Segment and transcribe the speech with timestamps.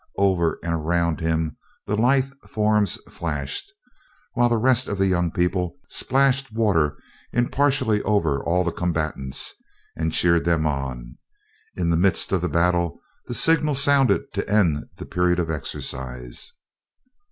[0.17, 3.71] Over and around him the lithe forms flashed,
[4.33, 6.97] while the rest of the young people splashed water
[7.31, 9.53] impartially over all the combatants
[9.95, 11.19] and cheered them on.
[11.75, 16.51] In the midst of the battle the signal sounded to end the period of exercise.